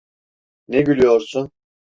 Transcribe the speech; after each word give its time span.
Ne 0.67 0.81
gülüyorsun? 0.81 1.51